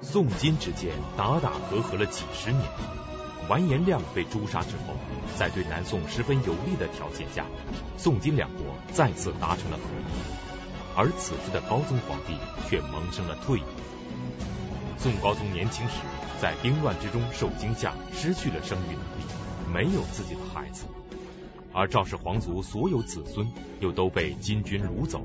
[0.00, 2.62] 宋金之间打打和和了几十年，
[3.48, 4.94] 完颜亮被诛杀之后，
[5.36, 7.44] 在对南宋十分有利的条件下，
[7.96, 10.14] 宋金两国再次达成了和议。
[10.96, 12.34] 而此时的高宗皇帝
[12.68, 13.62] 却萌生了退意。
[14.96, 15.94] 宋高宗年轻时
[16.40, 19.24] 在兵乱之中受惊吓，失去了生育能力，
[19.72, 20.86] 没有自己的孩子。
[21.72, 23.46] 而赵氏皇族所有子孙
[23.80, 25.22] 又都被金军掳走，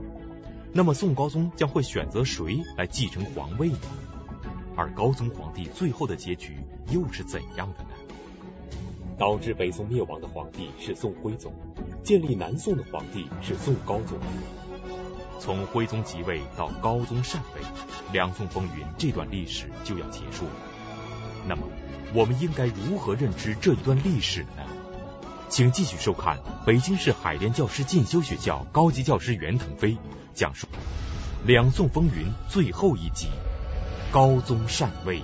[0.74, 3.78] 那么宋高宗将会选择谁来继承皇位呢？
[4.76, 6.58] 而高宗皇帝最后的结局
[6.90, 7.90] 又是怎样的呢？
[9.18, 11.54] 导致北宋灭亡的皇帝是宋徽宗，
[12.04, 14.18] 建立南宋的皇帝是宋高宗。
[15.40, 17.62] 从徽宗即位到高宗禅位，
[18.12, 20.52] 两宋风云这段历史就要结束了。
[21.48, 21.62] 那么，
[22.14, 24.64] 我们应该如何认知这一段历史呢？
[25.50, 29.98] 请继续收看北京市海淀教师进修学校高级教师袁腾飞
[30.34, 30.66] 讲述
[31.46, 33.28] 两宋风云最后一集：
[34.14, 35.24] 高宗禅位。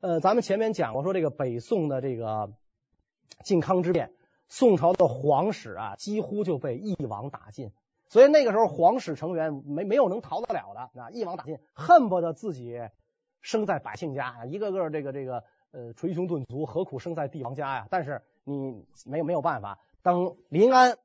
[0.00, 2.52] 呃，咱们前面讲过，说这个北宋的这个
[3.44, 4.10] 靖康之变，
[4.48, 7.70] 宋朝的皇室啊，几乎就被一网打尽。
[8.08, 12.80] 所以那个时候，皇室成员没没有能逃得了的啊，一网打尽，恨不得自己
[13.42, 17.86] 生在百姓家，一个个这个这个呃捶胸顿足，何苦生在帝王家呀？
[17.90, 20.98] 但是你没有没有办法，等临安，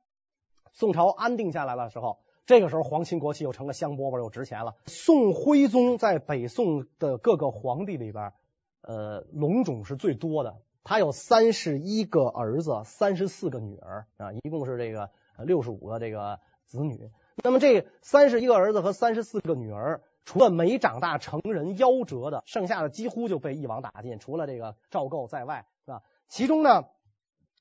[0.74, 4.76] 宋朝安定下来的时候，这个时候皇亲国戚又成了香饽饽，又值钱了。
[4.86, 8.34] 宋徽宗在北宋的各个皇帝里边。
[8.82, 15.12] 呃，龙种是最多的，他有三十一个儿子，三十四个女儿啊，一共是这个
[15.44, 17.12] 六十五个这个子女。
[17.44, 26.02] 那么这三十一个儿子和三十四个女儿，除了没长大成人夭折的，剩下的几乎就被一网打尽，除了这个赵构在外，是吧？
[26.30, 26.86] 其中呢，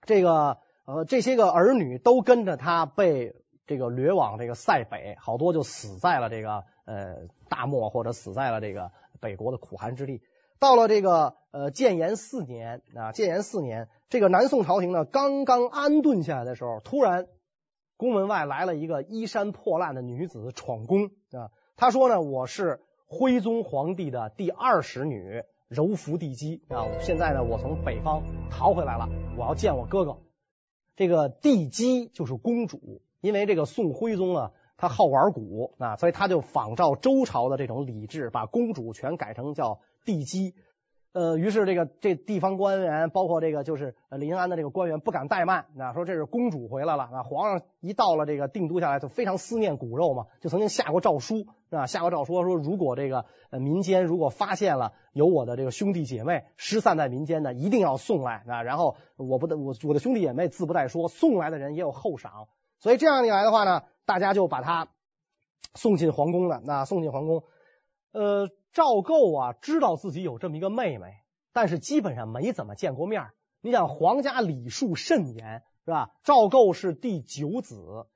[0.02, 3.34] 这个呃这些个儿女都跟着他被
[3.66, 10.22] 这个掠往这个塞北，好多就死在了这个呃大漠或者死在了这个北国的苦寒之地。
[10.58, 17.26] 到了这个呃建炎四年啊，建炎四年，这个南宋朝廷呢刚刚安顿下来的时候，突然
[17.98, 21.52] 宫门外来了一个衣衫破烂的女子闯宫啊。
[21.76, 26.88] 她说呢，我是徽宗皇帝的第二使女柔服帝姬啊。
[27.00, 29.06] 现在呢，我从北方逃回来了，
[29.36, 30.16] 我要见我哥哥。
[30.98, 39.78] 这个帝姬就是公主，因为这个宋徽宗啊，他好玩古啊，所以他就仿照周朝的这种礼制，把公主全改成叫。
[40.04, 40.54] 帝姬，
[41.12, 47.22] 呃，于是这个这地方官员，包括这个就是临安的这个官员，不敢怠慢，那说这是公主回来了啊。
[47.22, 58.62] 皇上一到了这个定都下来，就非常思念骨肉嘛，就曾经下过诏书啊，下过诏书说，如果这个呃民间如果发现了有我的这个兄弟姐妹失散在民间的，一定要送来啊。
[58.62, 62.48] 然后我不得我我的兄弟姐妹自不待说，送来的人也有厚赏。
[62.78, 64.88] 所以这样一来的话呢，大家就把他
[65.74, 66.60] 送进皇宫了。
[66.64, 67.44] 那送进皇宫，
[68.12, 68.50] 呃。
[68.78, 71.14] 赵构啊，知道自己有这么一个妹妹，
[71.52, 73.30] 但是基本上没怎么见过面。
[73.60, 76.12] 你想，皇家礼数甚严，是吧？
[76.22, 78.06] 赵构是第九子，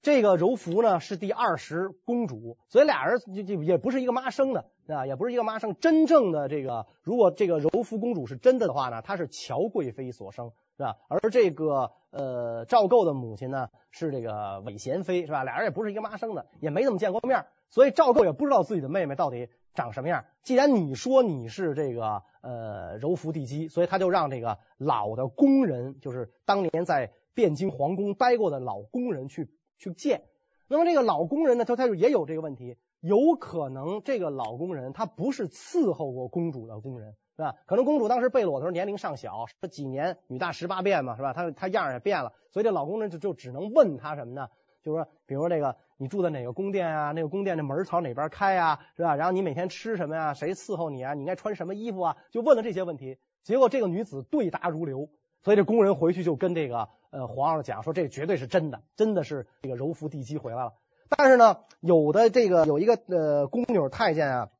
[0.00, 5.74] 这个柔福呢是第二十公主，所以俩人就就也不是一个妈生的，啊，也不是一个妈生。
[5.80, 10.98] 真正的这个，如果这个柔福公主是真的的话呢，她是乔贵妃所生，是吧？
[11.08, 15.42] 而这个呃赵构的母亲呢是这个韦贤妃，是吧？
[15.42, 19.48] 俩人也不是一个妈生的，也没怎么见过面，所以赵构也不知道自己的妹妹到底。
[19.74, 20.24] 长什么样？
[20.42, 30.24] 既然你说你是这个呃柔服帝姬，所以他就让这个老的宫人，就是当年在汴京皇宫待过的老宫人去去见。
[30.68, 37.54] 那么这个老宫人呢，他他就也有这个问题，有可能这个老宫人他不是伺候过公主的宫人，是吧？
[37.66, 41.32] 可能公主当时被裸的时候年龄尚小，这几年女大十八变嘛，是吧？
[41.32, 44.48] 他他样也变了，所以这老宫人就就只能问他什么呢？
[44.82, 45.76] 就是说，比如说这个。
[46.02, 47.12] 你住在哪个宫殿啊？
[47.12, 48.80] 那个宫殿的门朝哪边开啊？
[48.96, 49.14] 是吧？
[49.14, 50.34] 然后你每天吃什么呀？
[50.34, 51.14] 谁伺候你啊？
[51.14, 52.16] 你应该穿什么衣服啊？
[52.32, 53.18] 就问了这些问题。
[53.44, 55.10] 结果这个女子对答如流，
[55.44, 60.72] 所以这宫人回去就跟这个呃皇上讲说，这绝对是真的，真的是这个柔服帝姬回来了。
[61.08, 64.50] 但是呢，有的这个有一个呃宫女太监啊，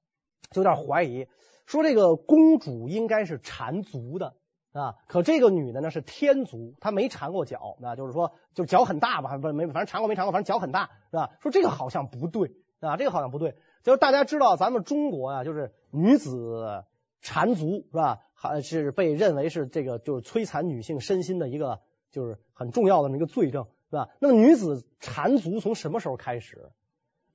[0.53, 1.27] 就有点怀疑，
[1.67, 4.35] 说这个公主应该是缠足的。
[4.73, 11.31] 啊，可这个女的呢是天足，她没缠过脚，那就是说，就脚很大吧，不没，反正缠过没缠过，反正脚很大，是吧？
[11.41, 13.55] 说这个好像不对啊，这个好像不对。
[13.83, 16.85] 就是大家知道，咱们中国啊，就是女子
[17.21, 18.21] 缠足，是吧？
[18.35, 21.81] 还是被认为是这个就是摧残女性身心的一个
[22.11, 24.09] 就是很重要的那个罪证，是吧？
[24.21, 26.71] 那么女子缠足从什么时候开始？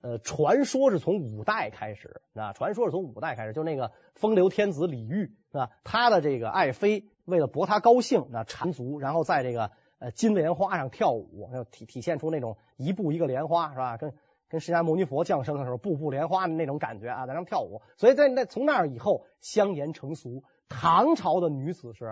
[0.01, 5.71] 呃，传说是从五代开始啊，传说是从五代开始，就那个风流天子李煜，是吧？
[5.83, 13.97] 他的这个爱妃为了博他高兴，那缠足，然后在这个呃金莲花上跳舞，就体体现出那种一步一个莲花是吧？
[13.97, 14.13] 跟
[14.47, 17.81] 跟释迦牟尼佛降生的时候步步莲花的那种感觉啊，在那跳舞。
[17.97, 22.09] 所以在那从那儿以后，香严成俗，唐朝的女子是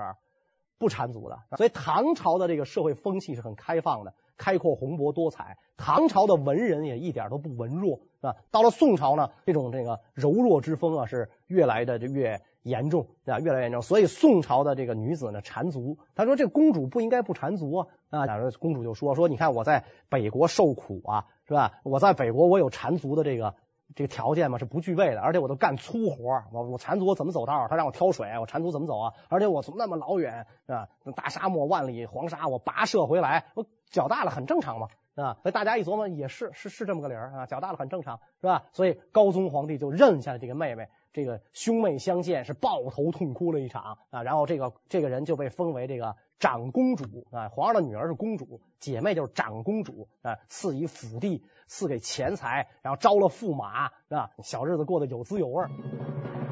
[0.77, 1.39] 不缠足的。
[1.56, 5.57] 所以唐朝的这个社会风气是很开放的，开阔宏博多彩。
[5.77, 8.35] 唐朝的文人也一点都不文弱啊。
[8.51, 12.41] 到了宋朝呢，这种这个柔弱之风啊是越来的就越。
[12.65, 13.83] 严重啊，越来越严重。
[13.83, 16.00] 所以宋朝的这个女子呢，缠足。
[16.15, 18.25] 他说：“这公主不应该不缠足啊！”啊，
[18.59, 21.79] 公主就说：“说你看我在北国受苦啊，是吧？
[21.83, 23.53] 我在北国，我有缠足的这个
[23.94, 24.57] 这个条件吗？
[24.57, 25.21] 是不具备的。
[25.21, 27.67] 而且我都干粗活，我我缠足我怎么走道？
[27.69, 29.13] 他让我挑水，我缠足怎么走啊？
[29.29, 35.38] 而且我从那么老远啊，大沙漠万里黄沙，我跋涉回来，我脚大了很正常嘛，啊？
[35.44, 38.63] 所以大家一琢磨，也是是是这么个理儿啊，脚大了很正常，是吧？
[38.73, 55.63] 所以高宗皇帝就认下了这个妹妹。”这个兄妹相见是抱头痛哭了一场啊，然后这个这个人就被封为这个长公主啊，皇上的女儿是公主，姐妹就是长公主啊，赐以府地，赐给钱财，然后招了驸马啊，小日子过得有滋有味。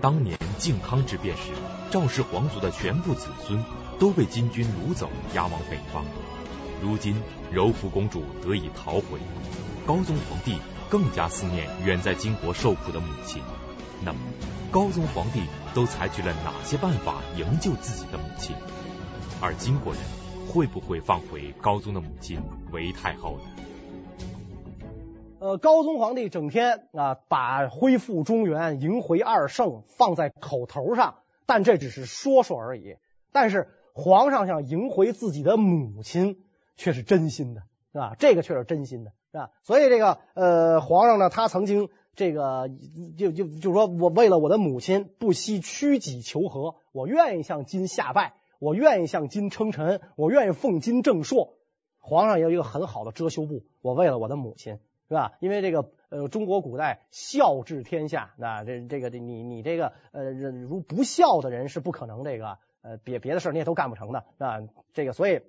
[0.02, 1.52] 当年靖康之变时，
[1.92, 3.62] 赵氏皇族的全部子孙
[4.00, 6.06] 都被金军掳走，押往北方。
[6.82, 7.22] 如今
[7.52, 9.20] 柔福公主得以逃回，
[9.86, 10.58] 高宗皇帝
[10.90, 13.44] 更加思念远在金国受苦的母亲。
[14.06, 14.20] 那么，
[14.70, 18.54] 高宗皇帝都采取了哪些办法营救自己的母亲？
[19.42, 20.02] 而金国人
[20.46, 22.42] 会不会放回高宗的母亲
[22.74, 23.44] 为太后呢？
[25.40, 32.98] 呃，高宗皇帝整天啊把恢复中原、迎回二圣放在口头上，但这只是说说而已。
[33.32, 36.44] 但是皇上想迎回自己的母亲，
[36.76, 37.62] 却是真心的，
[37.94, 38.16] 是吧？
[38.20, 39.52] 这个却是真心的，是吧？
[39.64, 41.88] 所以这个呃，皇上呢，他曾经。
[42.16, 42.70] 这个
[43.18, 51.56] 就就就是说我为了我的母亲不惜屈己求和，我愿意向金下拜，我愿意向金称臣，我愿意奉金正朔。
[52.00, 55.34] 皇上也有一个很好的遮羞布，我为了我的母亲，是吧？
[55.40, 64.62] 因为这个呃，中国古代孝治天下，那这这个这你你这个呃，如不孝的人是不可能这个呃别别的事你也都干不成的，是吧？
[64.94, 65.42] 这个所以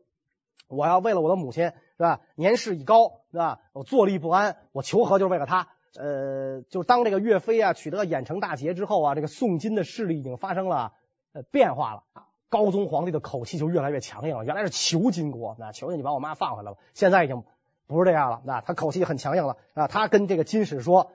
[0.69, 2.21] 我要为了我的母亲，是吧？
[2.37, 3.61] 年事已高，是吧？
[3.73, 5.69] 我坐立不安，我求和就是为了她。
[5.97, 10.93] 呃，就当这个岳飞啊取得郾城大捷之后啊，这个宋金的势力已经发生了
[11.33, 12.03] 呃变化了。
[12.49, 14.45] 高宗皇帝的口气就越来越强硬了。
[14.45, 16.79] 原来是求金国，那求求你把我妈放回来吧。
[16.95, 17.43] 现在已经
[17.87, 19.89] 不是这样了，那他口气很强硬了啊。
[19.89, 21.11] 他跟这个金使说：“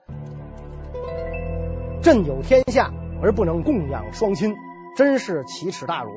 [2.03, 2.91] 朕有天下
[3.21, 4.53] 而不能供养双亲，
[4.97, 6.11] 真是奇耻大辱。”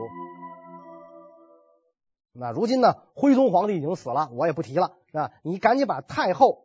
[2.35, 5.31] 那如今呢，徽宗皇帝已经死了，我也不提了啊。
[5.43, 6.65] 你赶紧把太后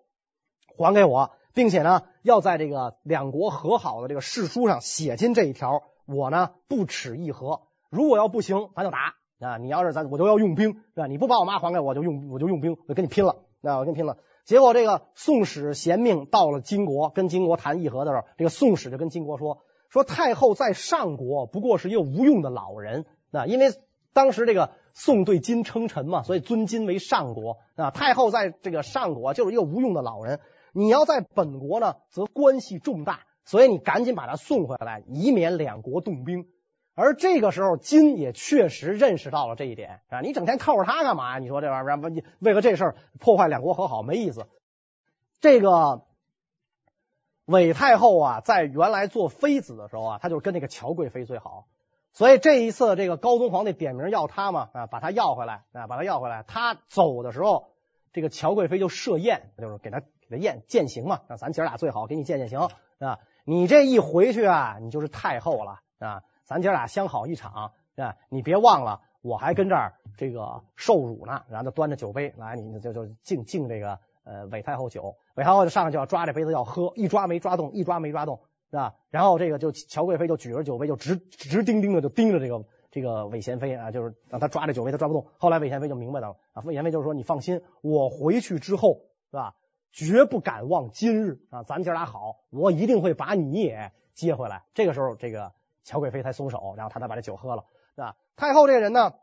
[0.77, 1.31] 还给我。
[1.57, 7.61] 并且呢，要在这个两国和好的这个誓书上写进这一条，我呢不齿议和。
[7.89, 9.57] 如果要不行，咱就打啊！
[9.57, 11.07] 你要是咱我就要用兵，是吧？
[11.07, 14.17] 你不把我妈还给我，就用我就用兵，我跟你拼了，那我跟你拼了。
[14.45, 23.73] 结果这个宋使贤命到了金国，跟金国谈议和的时候，这个宋使就跟金国说：说太后在上国不过是一个无用的老人啊，因为
[24.13, 27.89] 当时这个宋对金称臣嘛，所以尊金为上国啊。
[27.89, 30.39] 太后在这个上国就是一个无用的老人。
[30.77, 36.47] 你要在本国呢，则关系重大，所以你赶紧把他送回来，以免两国动兵。
[36.93, 40.21] 而这个时候，金也确实认识到了这一点啊！
[40.21, 41.39] 你整天靠着他干嘛？
[41.39, 44.45] 你说这玩意儿，为了这事儿破坏两国和好没意思。
[45.39, 46.03] 这个
[47.45, 51.65] 韦太后啊，在原来做妃子的时候啊，她就跟那个乔贵妃最好，
[52.13, 56.43] 所以这一次这个高宗皇帝点名要她嘛啊，把她要回来啊，把她要回来。
[56.43, 57.69] 她走的时候，
[58.13, 60.03] 这个乔贵妃就设宴，就是给她。
[60.29, 62.69] 给他雁饯行嘛，让咱姐俩最好给你饯饯行
[62.99, 63.19] 啊！
[63.45, 66.23] 你这一回去啊，你就是太后了啊！
[66.43, 68.15] 咱姐俩相好一场啊！
[68.29, 71.43] 你别忘了，我还跟这儿这个受辱呢。
[71.49, 75.15] 然后就端着酒杯来，你就就敬敬这个呃韦太后酒。
[75.35, 78.95] 韦太后就上来就要抓这杯子要喝，一抓没抓动，一抓没抓动，是吧？
[79.09, 85.27] 然后这个就乔贵妃就举着酒杯就直直盯盯的就盯着这个这个韦贤妃啊，就是让他抓这酒杯他抓不动。
[85.37, 89.55] 后来韦贤妃就明白了啊，韦贤妃就是说你放心，我回去之后是吧？
[89.97, 91.63] 绝不敢忘今日啊！
[91.63, 94.61] 咱姐俩好，我一定会把你也接回来。
[94.75, 98.15] 这个时候，这个乔贵妃才松手，然后他才把这酒喝了，是吧？
[98.35, 99.15] 太后这个人呢，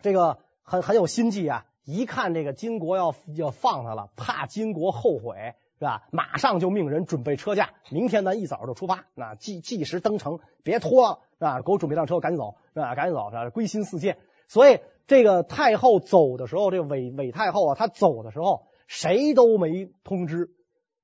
[0.00, 1.66] 这个很很有心计啊！
[1.82, 6.06] 一看这个金国要要放他了，怕金国后悔，是吧？
[6.12, 11.62] 马上就命人准备车驾，明天咱一早就出发，那计计时登城，别拖了，是吧？
[11.62, 12.94] 给我准备辆车，赶紧走，是吧？
[12.94, 13.50] 赶紧走，是吧？
[13.50, 14.18] 归心似箭。
[14.46, 18.68] 所以这个太后走的时候，这个韦韦太后啊，她走的时候。
[18.86, 20.50] 谁都没通知，是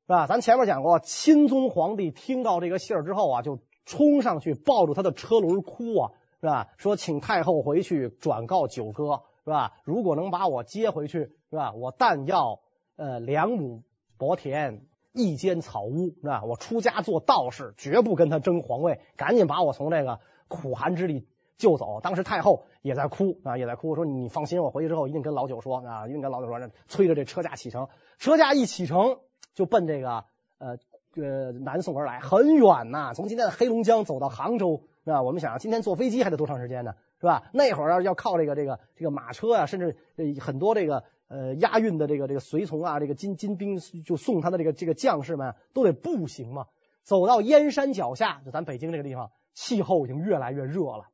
[0.07, 0.27] 吧？
[0.27, 6.69] 咱前面讲过，钦宗皇帝听到这个信儿之后啊，就冲上去抱住他的车轮哭啊，是吧？
[6.77, 9.73] 说请太后回去转告九哥，是吧？
[9.85, 11.73] 如果能把我接回去，是吧？
[11.73, 12.61] 我但要
[12.97, 13.83] 呃两亩
[14.17, 16.45] 薄田，一间草屋，是吧？
[16.45, 21.27] 我出家做道士，绝不跟他争皇位，赶紧把我从这个苦寒之地
[21.63, 22.01] 救走。
[22.03, 27.89] 当时太后也在哭啊，也在哭，说你放心，我回去之后一定跟老九说啊，一定跟老九说，催着这车驾启程。
[28.19, 29.19] 车驾一启程，
[29.55, 30.25] 就奔这个
[30.59, 30.77] 呃
[31.17, 34.83] 呃南宋而来，很远呐，从今天的黑龙江走到杭州。
[35.05, 36.95] 啊，我们想，今天坐飞机还得多长时间呢？
[37.19, 37.51] 是吧？
[37.53, 39.97] 那会儿要要靠这个这个这个马车啊，甚至
[40.41, 46.67] 很多这个呃押运的这个这个随从啊，这个金金兵就送他的这个这个将士们都得步行嘛。
[47.03, 51.07] 走到燕山脚下，就咱北京这个地方，气候已经越来越热了。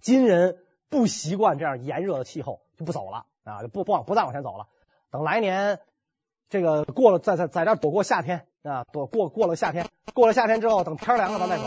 [0.00, 4.66] 金人不习惯这样炎热的气候，就不走了啊，就不不往不再往前走了。
[5.10, 5.80] 等来年
[6.48, 11.64] 这个过了，在在在这躲过夏天啊，躲过过了夏天，过了夏天之后，等天凉了咱再走。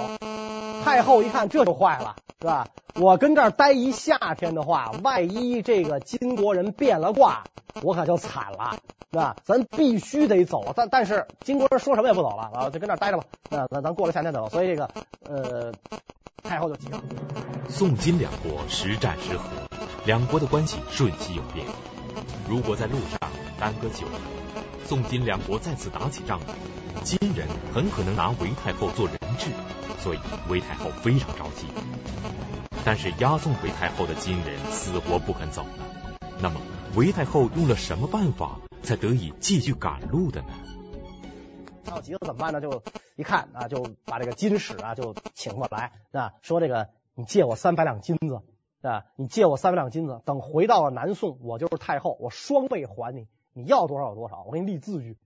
[0.84, 2.68] 太后一看这就坏了，是吧？
[2.96, 7.44] 我跟这儿待一夏天的话，万一这个金国人变了卦，
[7.84, 8.78] 我可就惨了，
[9.12, 9.36] 是吧？
[9.44, 13.26] 咱必须得走，但但是金国人说什么也不走了，啊，就跟这儿待着吧。
[13.52, 14.90] 那咱咱过了夏天走，所以这个
[15.30, 15.72] 呃，
[16.42, 17.02] 太后就急了。
[17.70, 19.46] 宋金两国时战时和，
[20.06, 21.66] 两国的关系瞬息有变。
[22.50, 23.20] 如果在路上
[23.60, 24.20] 耽搁久了，
[24.86, 26.56] 宋金两国再次打起仗来，
[27.04, 29.48] 金人很可能拿韦太后做人质。
[30.00, 30.20] 所以
[30.50, 31.68] 韦太后非常着急，
[32.84, 35.64] 但是押送韦太后的金人死活不肯走。
[36.40, 36.60] 那么
[36.96, 40.48] 韦太后用了什么办法才得以继续赶路的呢？
[41.84, 42.62] 着急了怎么办呢？
[42.62, 42.84] 就
[43.16, 48.42] 一看啊，就把这个金使啊就请过来啊，说这个你借我三百两金子
[48.82, 55.18] 啊，你借我三百两金子，等回到了南宋，我就是太后，我双倍还你，你要多少有多少，我给你立字据。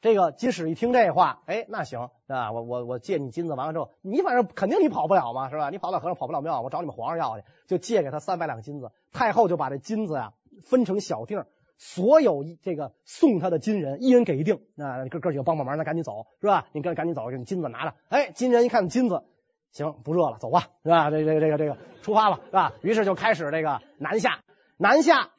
[0.00, 5.70] 这个金使一听这话，哎，那行啊，我我我借你金子，完了之后，你反正肯定你跑不了嘛，是吧？
[5.70, 8.92] 你跑不了和尚跑不了庙，我找你们皇上要去，就借给他三百两金子。
[9.12, 10.32] 太后就把这金子呀
[10.64, 11.44] 分成小锭，
[11.82, 16.68] 所有这个送他的金人一人给一锭，啊，哥哥几个帮帮忙，那赶紧走，是吧？
[16.72, 17.94] 你赶赶紧走，你金子拿着。
[18.10, 19.22] 哎，金人一看金子，
[19.72, 21.10] 行，不热了，走吧，是吧？
[21.10, 22.74] 这这这个这个出发了，是吧？
[22.82, 24.40] 于是就开始这个南下，
[24.76, 25.30] 南下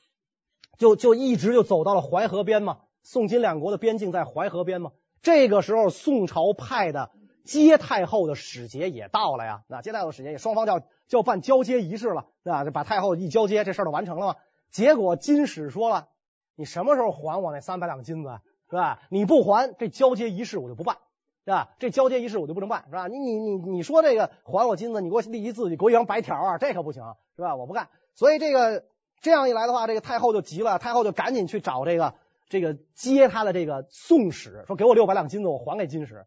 [0.79, 2.79] 就就一直就走到了淮河边嘛。
[3.03, 7.11] 宋金两国的边境在淮河边嘛，这个时候宋朝派的
[7.43, 9.61] 接太后的使节也到了呀。
[9.67, 12.63] 那接太后使节也双方就要就要办交接仪式了，对吧？
[12.63, 14.35] 就把太后一交接，这事儿就完成了嘛。
[14.71, 16.07] 结果金使说了
[16.55, 18.39] ：“你什么时候还我那三百两金子，
[18.69, 18.99] 是吧？
[19.09, 20.97] 你不还，这交接仪式我就不办，
[21.45, 21.69] 是吧？
[21.79, 23.07] 这交接仪式我就不能办，是吧？
[23.07, 27.03] 你你你你说这个还我金子，你给我立一字，你给我一张白条啊，这可不行，
[27.35, 27.55] 是吧？
[27.55, 27.89] 我不干。
[28.15, 28.85] 所以这个
[29.21, 32.15] 这样一来的话，这个太后就急了，太后就赶紧去找这个。”
[32.51, 36.25] 这个接他的这个宋使说，给我六百两金子，我还给金使。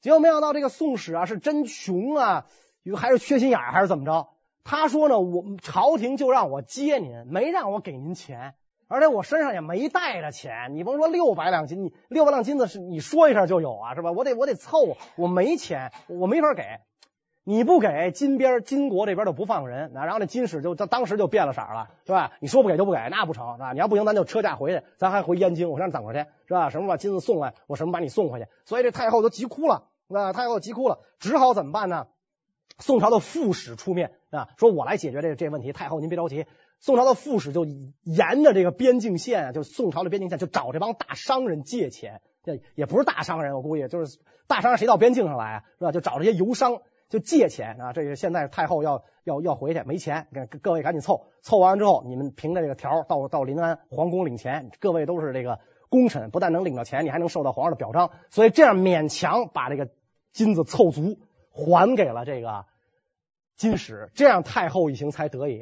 [0.00, 2.46] 结果没想到这个宋使啊是真穷啊，
[2.96, 4.30] 还是缺心眼，还是怎么着？
[4.64, 8.56] 他说呢，我朝廷就让我接您，没让我给您钱，
[8.92, 10.74] 而且我身上也没带着钱。
[10.74, 14.12] 你甭说六百两金，你六百两金子是你说一声就有啊，是吧？
[14.12, 16.62] 我得我得凑，我没钱，我没法给。
[17.44, 22.32] 你不给金边金国这边就不放人，那然后那金使就当时就变了色了，是吧？
[22.38, 23.72] 你说不给就不给，那不成，是吧？
[23.72, 26.68] 你要不行，咱就车驾回去，咱还回燕京，我让你等着去，是吧？
[26.70, 28.46] 什么把金子送来，我什么把你送回去。
[28.64, 32.06] 所以这太后都急哭了，那，太后急哭了，只好怎么办呢？
[32.78, 35.72] 宋朝的副使出面啊，说我来解决这这问题。
[35.72, 36.46] 太后您别着急，
[36.82, 42.20] 宋朝的副使就沿着这个边境线啊，就宋朝的边境线，就找这帮大商人借钱。
[42.42, 45.92] 这也不是大商人，我估计就是大商人，谁到边境上来啊，是吧？
[45.92, 46.82] 就找这些游商。
[47.08, 47.92] 就借钱啊！
[47.92, 50.28] 这个现在太后要要要回去，没钱，
[50.62, 54.70] 各位赶紧凑，凑完之后，你们凭着这个条到到临安皇宫领钱。
[54.80, 55.60] 各位都是这个
[55.90, 58.12] 功臣，不但能领到钱，你还能受到皇上的表彰。
[58.30, 59.90] 所以这样勉强把这个
[60.32, 61.18] 金子凑足，
[61.50, 62.64] 还给了这个
[63.56, 65.60] 金使，这样太后一行才得以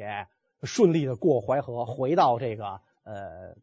[0.63, 3.55] 顺利的过淮河，回到这个呃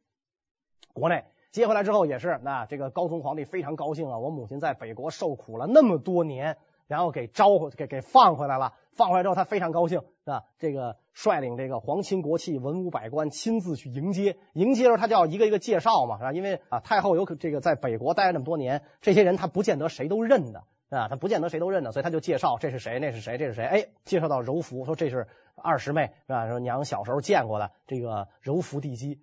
[0.92, 1.24] 国内。
[1.50, 4.18] 接回来之后也是，那这个高宗皇帝非常高兴啊！
[4.18, 6.58] 我母亲在北国受苦了那么多年。
[6.88, 8.72] 然后给招回，给给放回来了。
[8.92, 14.38] 放回来之后，他非常高兴，啊，这个率领这个皇亲国戚、文武百官亲自去迎接。
[14.54, 16.32] 迎接的时候，他就要一个一个介绍嘛，是吧？
[16.32, 23.64] 因为啊，太后有可这个在北国待了那么多年，这些人他不见得谁都认得，啊，他不见得谁都认得，所以他就介绍这是谁，那是谁，这是谁？
[23.64, 26.48] 哎，介绍到柔服，说这是二师妹，是吧？
[26.48, 29.22] 说娘小时候见过的这个柔服帝姬。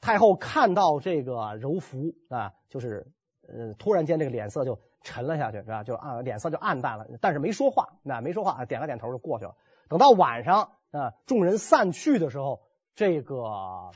[0.00, 3.06] 太后看到这个柔服啊，就是
[3.48, 4.80] 呃，突然间这个脸色就。
[5.06, 5.84] 沉了下去，是吧？
[5.84, 9.54] 就啊，脸色就暗淡了，但是没说话，那没说话，点了点头就过去了。
[9.90, 12.62] 等到晚上啊，众人散去的时候，
[12.94, 13.90] 这个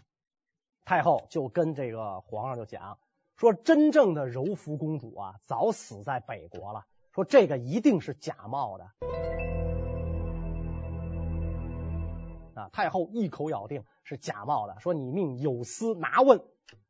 [0.84, 2.98] 太后就跟这个皇上就讲
[3.37, 6.84] 说，真正的柔服公主啊，早死在北国了。
[7.18, 8.84] 说这个一定是假冒的。
[12.54, 12.70] 啊。
[12.70, 16.42] 太后一口咬定是假冒的，说你命有司拿问，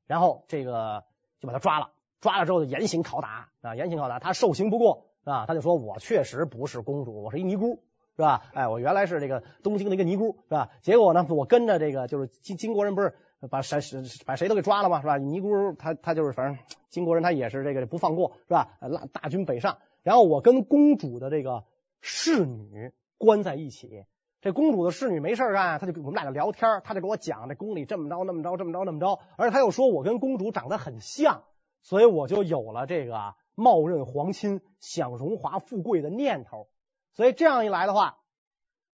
[0.07, 1.05] 然后这个
[1.41, 7.83] 就把他抓了，抓了之后就严刑拷打啊，严刑拷打，他受刑不过啊，他就说我确实不是公主，我是一尼姑。
[8.17, 8.43] 是吧？
[8.53, 10.71] 哎，我原来是这个东京的一个尼姑，是吧？
[10.83, 13.17] 结果呢，我跟着这个就是金金国人，不是
[13.51, 15.01] 把谁谁把谁都给抓了嘛？
[15.01, 15.17] 是吧？
[15.17, 18.77] 尼姑他他就是反正金国人他也是这个不放过，是吧？
[18.81, 21.65] 拉大军北上，然后我跟公主的这个
[22.01, 24.05] 侍女关在一起，
[24.41, 31.45] 这公主的侍女没事干，她就我们俩就聊天，她就跟我讲这宫里这么着那么着这么着那么着，而且她又说我跟公主长得很像，
[31.83, 36.69] 所以我就有了这个冒认皇亲、享荣华富贵的念头。
[37.13, 38.19] 所以这样一来的话，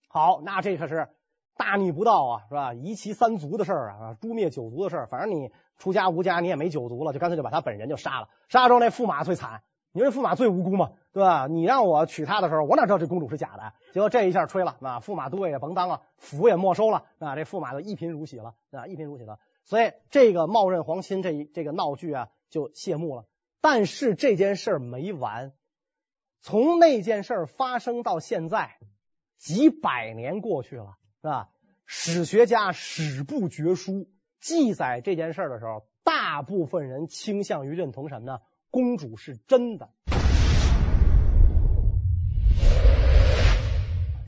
[0.09, 1.09] 好，那这可是
[1.57, 2.75] 大逆不道啊，是吧？
[2.75, 5.07] 夷其三族的事儿啊，诛灭九族的事儿。
[5.07, 8.29] 反正你出家无家，你也没九族了，就干脆就把他本人就杀了。
[8.49, 11.47] 杀了之后，那驸马最惨，你说驸马最无辜嘛，对吧？
[11.47, 13.73] 你让我娶她的时候，我哪知道这公主是假的？
[13.93, 19.39] 结果这一下吹了啊，驸马都尉也甭当了，府也没收了啊，这驸马就一贫如洗了啊，一贫如洗了。
[19.65, 23.25] 所以这个冒认皇亲这一这个闹剧啊，就谢幕了。
[23.61, 25.53] 但是这件事儿没完。
[26.43, 28.77] 从那件事发生到现在，
[29.39, 31.49] 几百年过去了，是吧？
[31.87, 34.11] 史学家史不绝书
[34.43, 38.41] 记载这件事的时候，大部分人倾向于认同什么呢？
[38.71, 39.89] 公主是真的。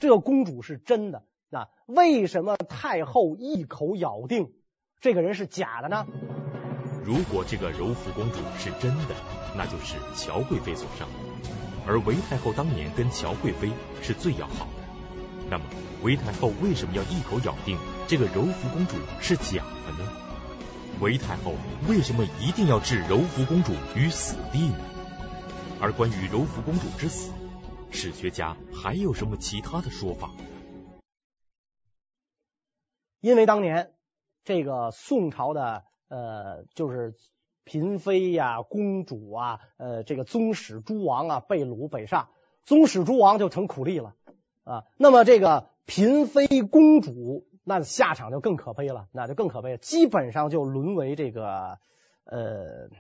[0.01, 4.55] 这个公主是真的，那为什么太后一口咬定
[4.99, 6.07] 这个人是假的呢？
[7.05, 9.15] 如果这个柔福公主是真的，
[9.55, 11.07] 那就是乔贵妃所生。
[11.87, 14.86] 而韦太后当年跟乔贵妃是最要好的，
[15.51, 15.65] 那么
[16.03, 20.11] 韦太后为什么要一口咬定这个柔福公主是假的呢？
[21.01, 21.53] 韦太后
[21.89, 24.79] 为什么一定要置柔福公主于死地呢？
[25.81, 27.33] 而关于柔福公主之死，
[27.91, 30.31] 史学家还有什么其他的说法？
[33.21, 33.93] 因为当年
[34.45, 37.15] 这个宋朝的呃，就是。
[37.69, 42.29] 嫔妃呀、公主啊，呃，这个宗室诸王啊，被掳北上，
[42.63, 44.15] 宗室诸王就成苦力了
[44.67, 44.85] 啊。
[44.99, 51.79] 那么这个嫔妃公主，那下场就更可悲了，那就更可悲了，基本上就沦为这个
[52.25, 52.91] 呃，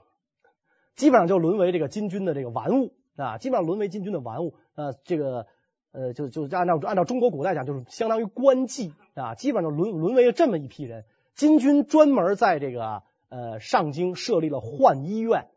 [0.94, 4.54] 基本上就沦为这个金军的这个玩物啊，基本上沦为金军的玩物。
[4.76, 5.46] 呃，这个
[5.92, 11.04] 呃，就就按照按照中国古代讲，就是相当于官妓啊，基本上就沦沦为了这么一批人。
[11.34, 13.02] 金军专门在这个。
[13.28, 15.48] 呃，上京设立了浣衣院，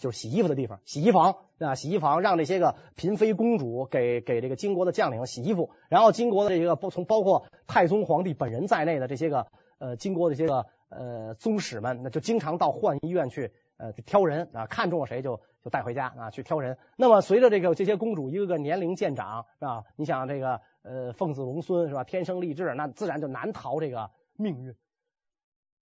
[0.00, 9.46] 就是洗衣服的地方，洗衣房啊，洗衣房让这些个嫔妃公主给给这个金国的将领洗衣服，然后金国的这个包从包括太宗皇帝本人在内的这些个
[9.78, 16.78] 呃金国的这些个呃宗室们，那就经常到浣衣院去呃去挑人啊，看中了谁就就带回家啊去挑人。
[16.96, 19.84] 那么随着这个这些公主一个个年龄渐长是吧？
[19.96, 22.04] 你想这个呃凤子龙孙是吧？
[22.04, 24.74] 天生丽质，那自然就难逃这个命运。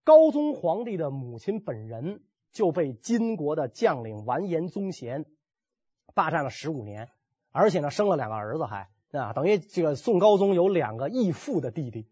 [0.04, 5.26] 高宗皇帝的母亲本人就被金国的将领完颜宗贤
[6.16, 7.10] 霸占了十五年，
[7.52, 12.08] 而且呢生了两个儿子还，啊等于这个宋高宗有两个异父的弟弟，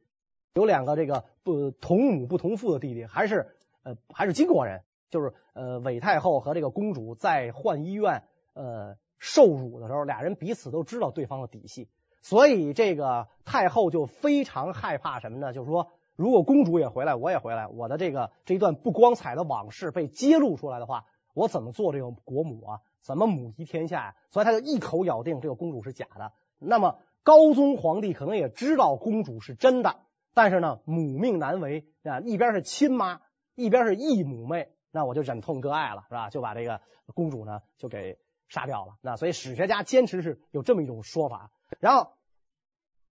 [0.52, 11.88] 有两个这个不同母不同父的弟弟，还是呃还是金国人，就是呃韦太后和这个公主在浣衣院呃受辱的时候，俩人彼此都知道对方的底细，
[12.20, 15.52] 所以这个太后就非常害怕什么呢？
[15.52, 15.88] 就是说。
[16.16, 22.80] 如果公主也回来，我也回来，我的这个这一段不光彩的往事被揭露出来的话，我怎么做这个国母啊？
[23.04, 24.16] 怎么母仪天下呀？
[24.30, 26.32] 所以他就一口咬定这个公主是假的。
[26.58, 30.00] 那么高宗皇帝可能也知道公主是真的，
[30.34, 33.20] 但是呢，母命难违啊，一边是亲妈，
[33.54, 36.30] 一边是义母妹，那我就忍痛割爱了，是吧？
[36.30, 36.80] 就把这个
[37.14, 38.94] 公主呢就给杀掉了。
[39.02, 42.14] 那所以史学家坚持是有这么一种说法，然后。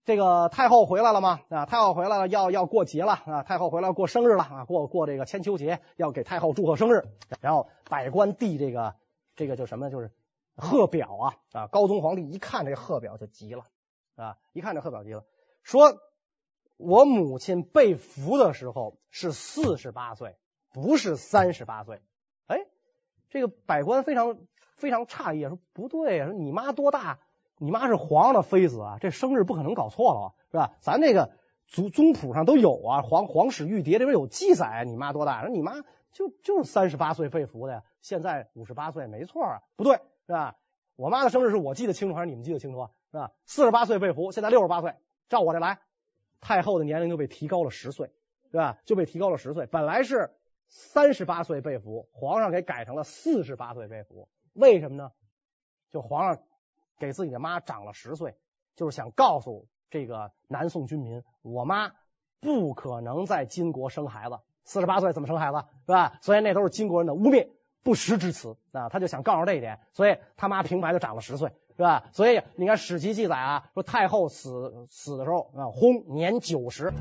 [0.06, 1.40] 这个太后回来了吗？
[1.48, 3.44] 啊，太后回来了，要要过节了啊！
[3.44, 4.66] 太后回来过生日了啊！
[4.66, 7.06] 过过这个千秋节，要给太后祝贺生日。
[7.40, 8.96] 然后百官递这个
[9.36, 9.90] 这个叫什么？
[9.90, 10.12] 就是
[10.56, 11.38] 贺表啊！
[11.52, 13.66] 啊，高宗皇帝一看这贺表就急了
[14.16, 14.38] 啊！
[14.52, 15.26] 一看这贺表急了，
[15.64, 15.98] 说
[16.78, 20.36] ：“我母亲被俘的时候是四十八岁，
[20.72, 22.02] 不是三十八岁。”
[22.48, 22.66] 哎，
[23.30, 24.38] 这个百官非常
[24.76, 27.20] 非常诧异，说：“不对啊，说你妈多大？”
[27.60, 30.74] 你妈是皇上的妃子啊，这生日不可能搞错了，是吧？
[30.82, 31.32] 咱这个
[31.68, 35.42] 宗宗谱上都有啊，《皇皇室玉牒》这边有记载，你妈多大？
[35.42, 35.74] 说你妈
[36.14, 40.56] 就就是三十八岁被俘的呀，现在五十八岁，没错啊，不对，是吧？
[40.96, 42.92] 我妈的生日是我记得清楚还是你们记得清楚啊？
[43.12, 43.32] 是吧？
[43.46, 44.96] 四十八岁被俘，现在六十八岁，
[45.28, 45.80] 照我这来，
[46.40, 48.12] 太后的年龄就被提高了十岁，
[48.52, 48.78] 对吧？
[48.86, 50.32] 就被提高了十岁，本来是
[50.70, 55.12] 三十八岁被俘，皇上给改成了四十八岁被俘，为什么呢？
[55.90, 56.42] 就皇上。
[57.00, 58.38] 给自己的妈长了十岁，
[58.76, 61.92] 就是想告诉这个南宋军民，我妈
[62.40, 66.14] 不可能在金国生孩子，四十八岁怎么生孩子是吧？
[66.22, 67.50] 所以那都是金国人的污蔑、
[67.84, 68.90] 不实之词啊。
[68.90, 72.06] 他就想告诉这一点，所以他妈平白就长了十岁是吧？
[72.12, 76.94] 所以你看史籍记载啊，说太后死死的时候啊，薨年九十。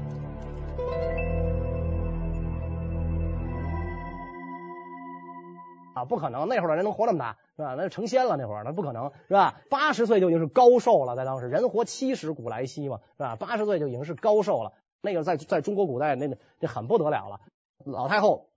[5.94, 7.74] 啊，不可能，那会儿的人能活那么大是吧？
[7.76, 9.60] 那就成仙了，那会儿那不可能是吧？
[9.68, 13.36] 八十岁就已经是高寿了，在当时人活七十古来稀嘛是吧？
[13.36, 14.72] 八十岁就已经是高寿了，
[15.02, 17.40] 那个在在中国古代那那很不得了了。
[17.84, 18.48] 老太后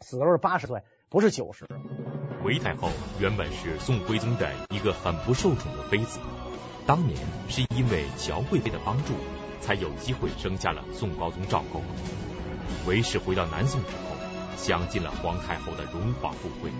[0.00, 1.66] 死的时候是八十岁，不是九十。
[2.44, 6.20] 韦太后原本是宋徽宗的一个很不受宠的妃子，
[6.86, 9.14] 当年是因为乔贵妃的帮助，
[9.60, 11.80] 才有机会生下了宋高宗赵构。
[12.86, 14.02] 韦氏回到南宋之后。
[14.58, 16.72] 享尽了皇太后的荣华富贵，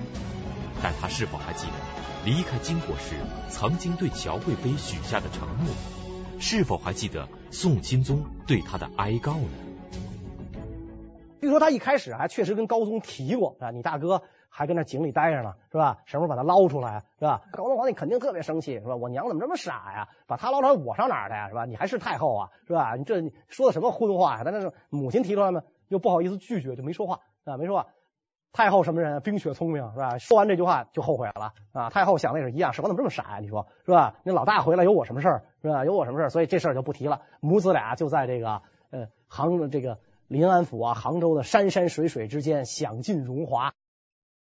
[0.83, 1.73] 但她是否还记得
[2.25, 3.14] 离开金国时
[3.49, 5.73] 曾经对乔贵妃许下的承诺？
[6.40, 9.51] 是否还记得宋钦宗对他的哀告呢？
[11.40, 15.98] 据说他一开始还确实跟高宗提过啊，你大哥还跟那井里待着呢，是吧？
[16.05, 17.42] 什么时候把他捞出来，是吧？
[17.53, 18.96] 高宗皇帝肯定特别生气，是吧？
[18.96, 20.09] 我娘怎么这么傻呀？
[20.27, 21.48] 把他捞出来，我上哪儿去呀？
[21.48, 21.64] 是吧？
[21.64, 22.96] 你还是太后啊，是吧？
[22.96, 24.42] 你这你说的什么荤话呀？
[24.44, 27.20] 但那是母亲提出来嘛，又不好意思拒绝，就没说话。
[27.44, 27.87] 啊，没说话。
[28.53, 29.21] 太后什么人？
[29.23, 30.19] 冰雪聪明，是吧？
[30.19, 31.91] 说完这句话就后悔了啊！
[31.91, 33.39] 太后想的也是一样，是我怎么这么傻呀？
[33.41, 34.17] 你说是吧？
[34.25, 35.45] 那老大回来有我什么事儿？
[35.63, 35.85] 是吧？
[35.85, 36.31] 有我什么事儿？
[36.31, 37.23] 所以这事儿就不提了。
[37.41, 43.75] 母子俩就在这个呃杭这个临安府啊，杭州的山山水水之间享尽荣华。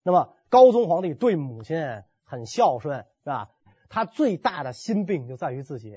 [0.02, 3.50] 那么高宗皇帝对母亲很孝顺，是吧？
[3.90, 5.94] 他最大的心病就在于自己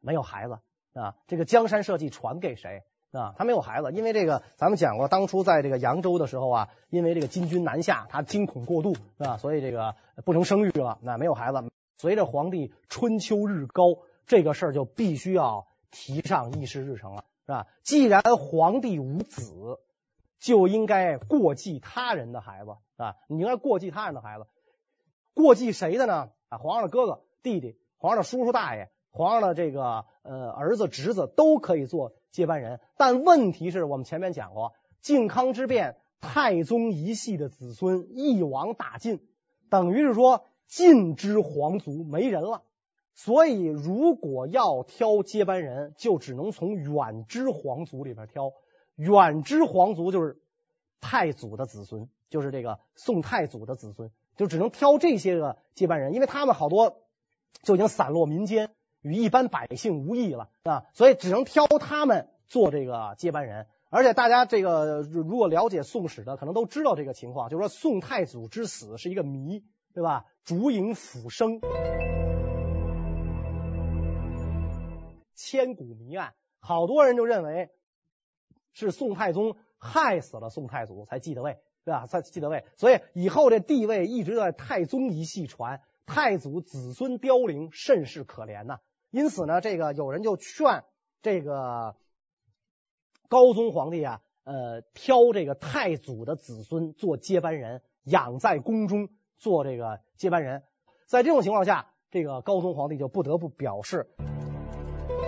[0.00, 0.58] 没有孩子
[0.94, 1.16] 啊。
[1.26, 2.82] 这个江山社稷传给谁？
[3.12, 9.36] 啊，他没有孩子，因为这个咱们讲过，当初在这个扬州的时候啊，因为这个金军南下，他惊恐过度，是吧？
[9.36, 9.94] 所以这个
[10.24, 11.62] 不能生育了，那没有孩子。
[11.98, 17.66] 随着皇帝春秋日高，这个事儿就必须要提上议事日程了，是吧？
[17.82, 19.78] 既然皇帝无子，
[20.38, 24.46] 就应该过继他人的孩子啊，你应该过继他人的孩子，
[25.34, 26.30] 过继谁的呢？
[26.48, 28.90] 啊，皇上的哥哥、弟弟，皇上的叔叔、大爷。
[29.12, 34.72] 皇上的这个呃儿子侄子都可以做接班人，但问题是我们前面讲过，
[35.02, 39.20] 靖康之变，太宗一系的子孙一网打尽，
[39.68, 42.62] 等于是说近之皇族没人了。
[43.14, 48.52] 所以如果要挑接班人，就只能从远支皇族里边挑。
[48.96, 50.40] 远支皇族就是
[51.02, 57.02] 太祖的子孙，就是这个宋太祖的子孙，就只能挑这些个接班人，因为他们好多
[57.62, 58.70] 就已经散落民间。
[59.02, 63.66] 与一般百姓无异了啊，所以只能挑他们做这个接班人。
[63.90, 70.24] 而且大家这个如果了解宋史的，可能都知道这个情况，就是说宋太祖之死是一个谜，对吧？
[70.44, 71.60] 烛影斧声，
[75.34, 76.32] 千古谜案。
[76.60, 77.70] 好多人就认为
[78.72, 82.06] 是宋太宗害死了宋太祖才继的位，对吧？
[82.06, 88.78] 才继的位，所以以后这地位一直在太宗一系传，太祖子孙凋零，甚是可怜呐。
[89.12, 90.84] 因此呢，这个有人就劝
[91.20, 91.94] 这个
[93.28, 100.62] 高宗皇帝啊，呃，挑这个太祖的子孙做接班人，养在宫中做这个接班人。
[101.06, 104.08] 在这种情况下，这个高宗皇帝就不得不表示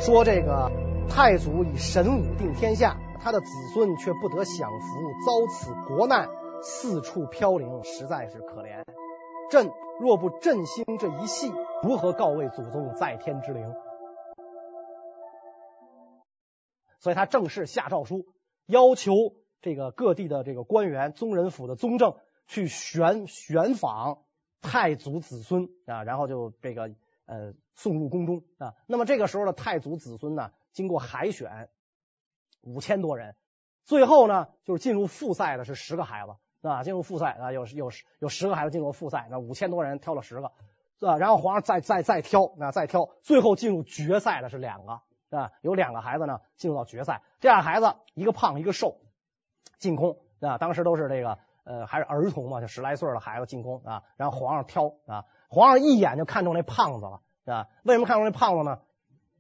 [0.00, 0.70] 说：“这个
[1.10, 4.86] 太祖以神武定天下，他的子孙却不得享福，
[5.26, 6.30] 遭此国难，
[6.62, 8.82] 四处飘零，实在是可怜。
[9.50, 9.70] 朕
[10.00, 11.52] 若不振兴这一系。”
[11.83, 13.74] 如何告慰祖宗在天之灵？
[16.98, 18.24] 所以他正式下诏书，
[18.64, 19.12] 要求
[19.61, 24.22] 这个各地的这个官员、宗人府的宗正去选选访
[24.62, 26.94] 太祖子孙啊，然后就这个
[27.26, 28.74] 呃送入宫中啊。
[28.87, 31.68] 那么这个时候的太祖子孙呢，经过海选
[32.62, 33.37] 五千多人，
[33.85, 36.35] 最后呢就是进入复赛的是十个孩子
[36.68, 40.53] 啊，进入复赛啊，有有有十个孩子进入复赛，那五千多人挑了十个。
[41.00, 45.00] 啊，然后皇上再再再挑，啊，再挑，最后进入决赛的是两个，
[45.37, 47.20] 啊，有两个孩子呢进入到决赛。
[47.40, 48.96] 这俩孩子一个胖一个瘦，
[49.79, 58.81] 进宫啊，当时都是这个呃还是儿童嘛，就十来岁的孩子进宫啊，然后皇上挑啊，皇上一眼就看中那胖子了，是吧，为什么看中那胖子呢？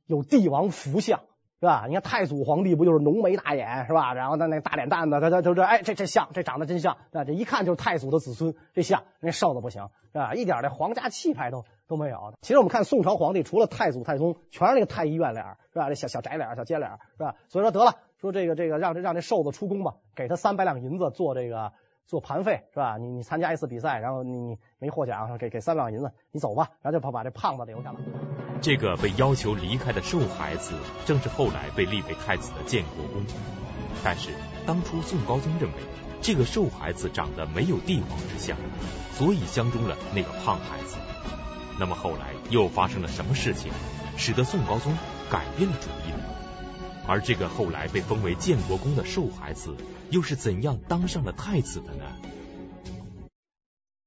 [0.04, 1.20] 有帝王福相。
[1.64, 1.86] 是吧？
[1.88, 4.12] 你看太祖皇帝不就是浓眉大眼是吧？
[4.12, 7.24] 然后他那大脸蛋子，他他就这哎，这这像，这长得真像啊！
[7.24, 10.34] 这一看就是太祖的子孙，这像那瘦的不行是吧？
[10.34, 12.34] 一点这皇家气派都都没有。
[12.42, 15.88] 其实我们看宋朝皇帝，除了太祖、太宗，全是那个太医院脸是吧？
[15.88, 17.34] 这小小窄脸、小尖脸是吧？
[17.48, 21.72] 所以说得了，说这个这个让这让这瘦子出宫吧，给他三百两银子做这个
[22.06, 22.96] 做盘费是吧？
[22.98, 27.98] 你你参加一次比赛，然后你你没获奖，给给三两银子，你走吧，然后就把把这胖子留下了。
[28.60, 30.74] 这个被要求离开的瘦孩子，
[31.06, 33.24] 正是后来被立为太子的建国公。
[34.02, 34.30] 但是
[34.66, 35.74] 当初宋高宗认为
[36.20, 38.56] 这个瘦孩子长得没有帝王之相，
[39.12, 40.96] 所以相中了那个胖孩子。
[41.78, 43.72] 那么后来又发生了什么事情，
[44.16, 44.96] 使得宋高宗
[45.30, 46.33] 改变了主意呢？
[47.06, 49.76] 而这个后来被封为建国公的瘦孩子，
[50.10, 52.04] 又是怎样当上了太子的呢？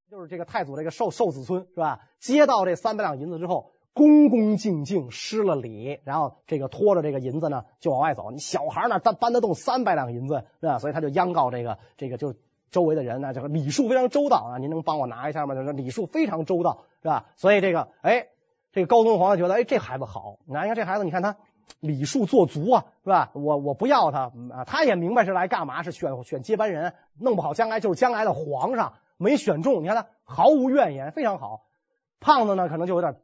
[0.10, 2.00] 就是这个太祖这个瘦瘦子孙是吧？
[2.20, 8.32] 接到这三百两银子之后，恭恭敬敬施了礼，然后这个拖着这个银子呢就往外走。
[8.32, 10.80] 你小孩哪搬搬得动三百两银子是吧？
[10.80, 12.34] 所以他就央告这个这个就
[12.72, 15.54] 周围的人呢，这个礼数非常周到啊，您能帮我拿一下吗？
[15.54, 17.28] 就是礼数非常周到是吧？
[17.36, 18.30] 所以这个哎，
[18.72, 21.38] 这个高宗皇帝觉得哎这孩子好，你看这孩子，你看他。
[21.80, 23.32] 礼数做足啊，是吧？
[23.34, 31.64] 我我不要他啊，他也明白是来干嘛，是选选接班人，弄不好将来就是将来的皇上，没选中，你看他毫无怨言，非常好。
[32.20, 33.16] 胖子呢，可能就有点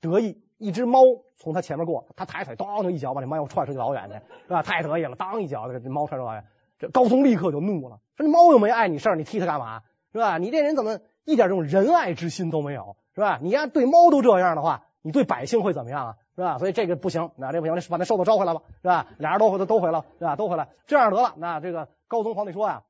[0.00, 1.00] 得意，一只猫
[1.38, 4.14] 从他前面过，他抬腿当就一脚把这猫又踹出去老远去，
[4.46, 4.62] 是吧？
[4.62, 6.44] 太得意了，当一脚这猫踹出老远，
[6.78, 9.82] 这高宗立刻就怒了，说这猫又没碍你事儿，你踢它干嘛？
[10.12, 10.38] 是吧？
[10.38, 12.96] 你这人怎么一点这种仁爱之心都没有？
[13.14, 13.38] 是吧？
[13.40, 16.16] 你要对猫都这样的话，你对百姓会怎么样啊？
[16.40, 16.56] 是吧？
[16.56, 19.06] 所以这个不行，那这不行，把那瘦子招回来吧，是吧？
[19.18, 20.36] 俩人都回都回来，是吧？
[20.36, 21.34] 都回来，这样得了。
[21.36, 22.82] 那这个高宗皇帝说呀，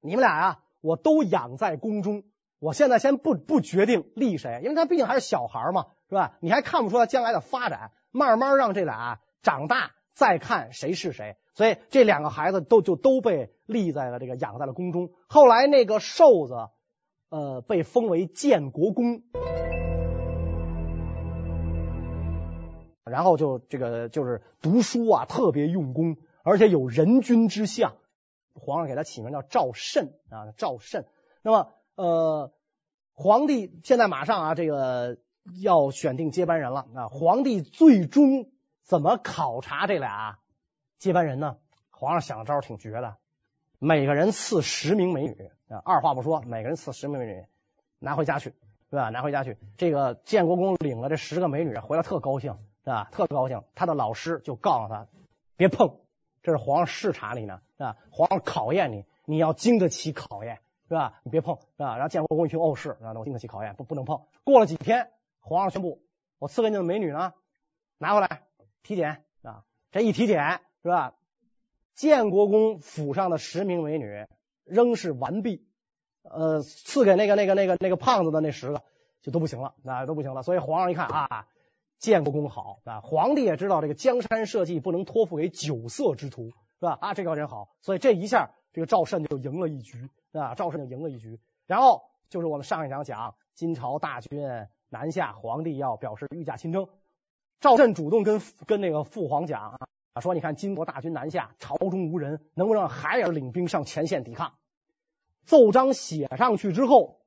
[0.00, 2.22] 你们俩呀，我都养在宫中，
[2.58, 6.38] 我现在先不不决定立谁，因为他毕竟还是小孩嘛，是吧？
[6.40, 11.36] 你还看不出他将来的发展，慢慢让这俩长大再看谁是谁。
[11.52, 15.10] 所以这两个孩子都就都被立在了这个养在了宫中。
[15.28, 16.54] 后来那个瘦子，
[17.28, 19.22] 呃，被封为建国公。
[23.10, 27.94] 然后就这个就是读书啊，特别用功，而且有人君之相。
[28.54, 31.06] 皇上给他起名叫赵慎啊，赵慎。
[31.42, 32.52] 那么呃，
[33.14, 35.18] 皇帝现在马上啊，这个
[35.62, 37.08] 要选定接班人了啊。
[37.08, 38.50] 皇帝最终
[38.82, 40.38] 怎么考察这俩
[40.98, 41.56] 接班人呢？
[41.90, 43.16] 皇上想的招挺绝的，
[43.78, 47.44] 每个人赐十名美女啊，二话不说，每个人赐十名美女，
[47.98, 48.54] 拿回家去，
[48.90, 49.10] 对吧？
[49.10, 49.58] 拿回家去。
[49.76, 52.56] 这个建国公领了这十个美女回来，特高兴。
[52.90, 53.08] 啊？
[53.12, 55.06] 特高兴，他的老师就告诉他，
[55.56, 55.96] 别碰，
[56.42, 57.96] 这是皇上视察你呢，啊？
[58.10, 61.20] 皇上考验你，你要经得起考验，是吧？
[61.22, 61.94] 你别碰，是吧？
[61.96, 64.22] 然后建国公一听，哦，是，然后我经得起考验，不不能碰。
[64.44, 66.02] 过了几天，皇上宣布，
[66.38, 67.34] 我赐给你的美女呢，
[67.98, 68.42] 拿回来
[68.82, 69.64] 体检啊。
[69.92, 71.14] 这一体检，是吧？
[71.94, 74.26] 建国公府上的十名美女
[74.64, 75.66] 仍是完璧，
[76.22, 78.82] 呃，赐给那个那个那个那个胖子的那十个
[79.20, 80.42] 就都不行了，那都不行了。
[80.42, 81.46] 所以皇上一看啊。
[82.00, 86.96] 建国公好啊，皇帝也知道这个江山社稷不能托付给酒色之徒，是吧？
[86.98, 91.38] 啊，这个人好，所以这一下这个赵慎就赢了一局，啊，赵慎就赢了一局。
[91.66, 94.40] 然后就是我们上一讲讲金朝大军
[94.88, 96.88] 南下，皇帝要表示御驾亲征，
[97.60, 99.76] 赵慎主动跟跟那个父皇讲
[100.14, 104.54] 啊，说你看金国大军南下，朝中无人，能不能让孩儿领兵上前线抵抗？
[105.44, 107.19] 奏章写上去之后。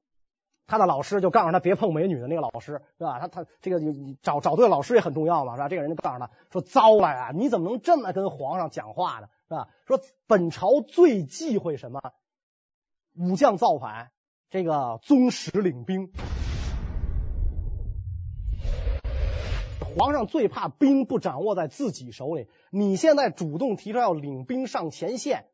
[0.66, 3.20] 他的老师就告诉他别碰美女的那个老师是吧？
[3.20, 5.68] 他他这个你找找对老师也很重要嘛是吧？
[5.70, 9.28] 这个人就告诉他说：“糟了呀，你怎么能这么跟皇上讲话呢？
[9.48, 9.68] 是吧？
[9.86, 12.02] 说本朝最忌讳什么？
[13.16, 14.12] 武将造反，
[14.50, 16.12] 这个宗室领兵，
[19.96, 22.48] 皇上最怕兵不掌握在自己手里。
[22.72, 25.46] 你现在主动提出要领兵上前线，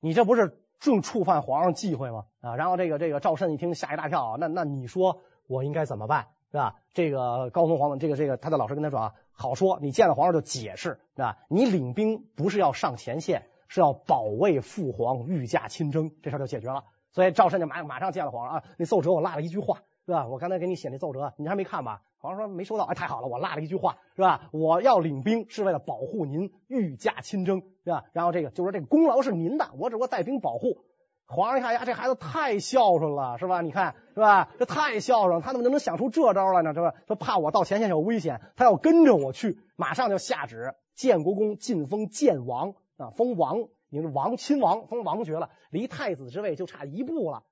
[0.00, 2.24] 你这不是？”正触犯皇上忌讳吗？
[2.40, 6.74] 啊，然后这个这个赵慎一听吓一大跳，那那你说我应该怎么办是吧？
[6.92, 11.38] 这个高宗皇帝，这个这个他的老师跟他说啊，好说，你见了皇上就解释是吧？
[11.48, 16.82] 你领兵不是要上前线，是要保卫父皇御驾亲征，这事就解决了。
[17.12, 20.26] 所以赵慎就马马上见了皇上啊，那奏折我落了一句话是吧？
[20.26, 22.02] 我刚才给你写那奏折，你还没看吧？
[22.22, 24.48] 皇上说没收到，哎，太好了，我落了一句话是吧？
[24.52, 28.04] 我要领兵是为了保护您御驾亲征是吧？
[28.12, 30.84] 然后这个就说这个功劳是您的，我只不过带兵保护。
[31.26, 33.60] 皇上一看呀，这孩子太孝顺了是吧？
[33.60, 34.52] 你看是吧？
[34.56, 36.72] 这太孝顺，他怎么能想出这招来呢？
[36.74, 36.94] 是吧？
[37.08, 47.42] 他怕我到前线有危险，他要跟着我去，马上就下旨，建国公晋封建王啊，封王，你是王亲王，封王爵了，离太子之位就差一步了。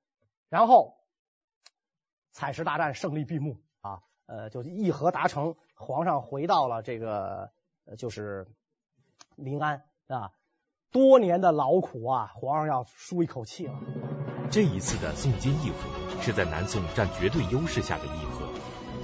[0.49, 0.95] 然后
[2.31, 3.57] 采石大战胜利闭幕。
[4.31, 7.51] 呃，就议和达成，皇上回到了这个，
[7.85, 8.47] 呃，就是
[9.35, 10.31] 临安啊。
[10.93, 13.75] 多年的劳苦啊，皇上要舒一口气了。
[14.49, 18.47] 这一次的宋金议和是在南宋占绝对优势下的议和，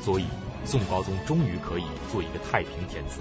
[0.00, 0.26] 所以
[0.64, 3.20] 宋高宗终于可以做一个太平天子。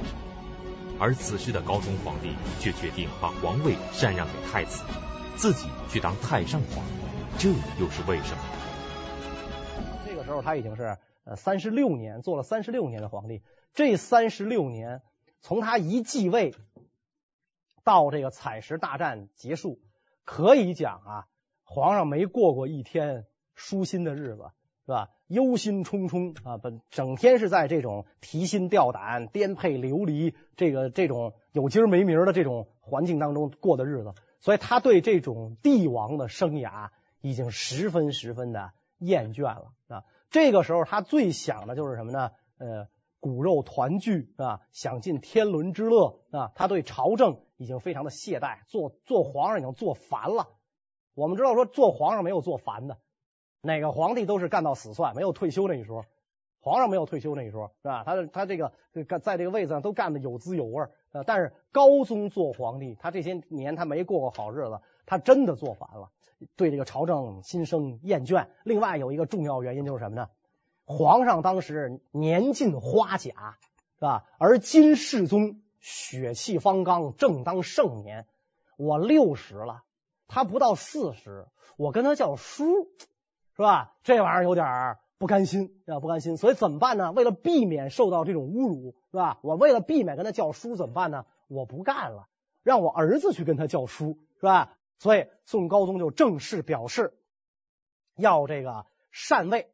[1.00, 4.84] 而此时的高宗皇帝却决定把皇位禅让给太子，
[5.36, 6.86] 自己去当太上皇，
[7.40, 8.44] 这又是为什么？
[10.06, 13.42] 这个时候他已经是呃三十六年，做了三十六年的皇帝。
[13.74, 15.02] 这三十六年，
[15.42, 16.56] 从他一继位
[17.84, 19.80] 到这个采石大战结束，
[20.24, 21.26] 可以讲啊，
[21.64, 24.52] 皇上没过过一天舒心的日子，
[24.86, 25.10] 是吧？
[25.28, 36.90] 忧心忡忡啊，本整天是在这种提心吊胆、颠沛流离、这个这种有今儿没明儿的这种环境当中过的日子，所以他对这种帝王的生涯
[37.22, 40.04] 已经十分十分的厌倦了啊。
[40.36, 42.32] 这个时候他最想的就是什么呢？
[42.58, 42.90] 呃，
[43.22, 46.52] 骨肉团聚啊，享尽天伦之乐啊。
[46.56, 50.50] 他对朝政已经非常的懈怠，做做皇上已经做烦了。
[51.14, 52.98] 我们知道说做皇上没有做烦的。
[53.62, 56.04] 哪个皇帝都是干到死算，没有退休那一说。
[56.60, 58.04] 皇上没有退休那一说，是吧？
[58.04, 58.74] 他他这个
[59.08, 60.84] 干在这个位子上都干得有滋有味。
[61.14, 66.12] 啊，但是高宗做皇帝，他这些年他没过过好日子，他真的做烦了，
[66.56, 68.48] 对这个朝政心生厌倦。
[68.64, 70.30] 另外有一个重要原因就是什么呢？
[70.86, 73.58] 皇上当时年近花甲，
[73.98, 74.26] 是吧？
[74.38, 78.28] 而今世宗血气方刚，正当盛年。
[78.78, 79.84] 我六十了，
[80.28, 82.90] 他不到四十，我跟他叫叔。
[83.58, 83.94] 是吧？
[84.04, 86.36] 这玩意儿有点不甘心，啊，不甘心。
[86.36, 87.14] 所以怎么办呢？
[87.14, 89.40] 为了避免受到这种侮辱，是吧？
[89.44, 91.26] 我为了避免跟他叫叔，怎么办呢？
[91.48, 92.28] 我不干了，
[92.64, 94.78] 让我儿子去跟他叫叔，是吧？
[94.98, 97.14] 所以宋高宗就正式表示
[98.16, 99.70] 要这个禅位，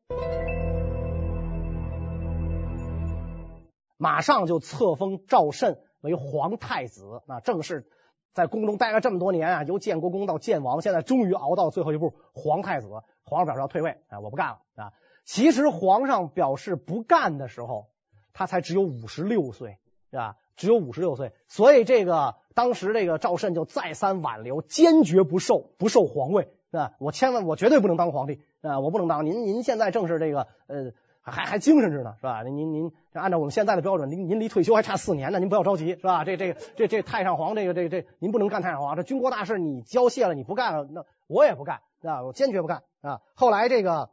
[3.97, 7.87] 马上就册封赵慎为皇太子，那正式。
[8.33, 12.87] 在宫中待了这么多年啊，由建国公到建王，现在终于熬到最后一步，皇太子。
[13.23, 14.93] 皇上表示要退位啊，我不干了啊。
[15.25, 17.89] 其实皇上表示不干的时候，
[18.31, 19.79] 他才只有五十六岁，
[20.09, 20.37] 是吧？
[20.55, 26.93] 只有五十六岁，所以这个当时这个赵慎就再三挽留，坚决不受不受皇位，是吧？
[26.99, 29.25] 我千万我绝对不能当皇帝啊，我不能当。
[29.25, 30.91] 您您现在正是这个呃。
[31.23, 32.41] 还还精神着呢，是吧？
[32.41, 36.25] 您您按照我们现在的标准，您您离退休还差四年呢，您不要着急，是吧？
[36.25, 43.21] 这这这这太上皇，这个这个这您不能干太上皇，这军国大事你交卸了，你不干了，那我也不干，啊，我坚决不干啊。
[43.35, 44.09] 后来这个